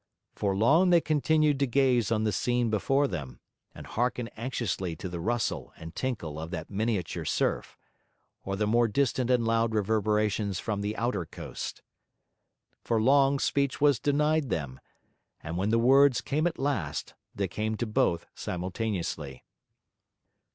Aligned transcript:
For 0.33 0.55
long 0.57 0.89
they 0.89 0.99
continued 0.99 1.59
to 1.59 1.67
gaze 1.67 2.11
on 2.11 2.23
the 2.23 2.31
scene 2.31 2.71
before 2.71 3.07
them, 3.07 3.39
and 3.75 3.85
hearken 3.85 4.29
anxiously 4.29 4.95
to 4.95 5.07
the 5.07 5.19
rustle 5.19 5.73
and 5.77 5.93
tinkle 5.95 6.39
of 6.39 6.49
that 6.49 6.71
miniature 6.71 7.23
surf, 7.23 7.77
or 8.43 8.55
the 8.55 8.65
more 8.65 8.87
distant 8.87 9.29
and 9.29 9.45
loud 9.45 9.75
reverberations 9.75 10.59
from 10.59 10.81
the 10.81 10.97
outer 10.97 11.27
coast. 11.27 11.83
For 12.83 12.99
long 12.99 13.37
speech 13.37 13.79
was 13.79 13.99
denied 13.99 14.49
them; 14.49 14.79
and 15.43 15.55
when 15.55 15.69
the 15.69 15.77
words 15.77 16.19
came 16.19 16.47
at 16.47 16.57
last, 16.57 17.13
they 17.35 17.47
came 17.47 17.77
to 17.77 17.85
both 17.85 18.25
simultaneously. 18.33 19.43